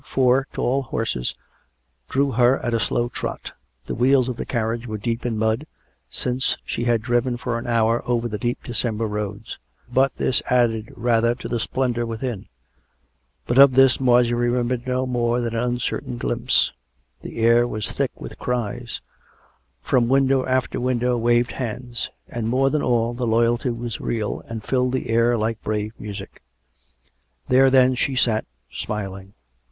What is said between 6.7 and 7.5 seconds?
had driven